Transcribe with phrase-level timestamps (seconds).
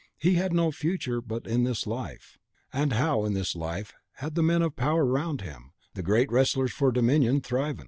[0.17, 2.39] He had no future but in this life;
[2.73, 6.71] and how in this life had the men of power around him, the great wrestlers
[6.73, 7.77] for dominion, thriven?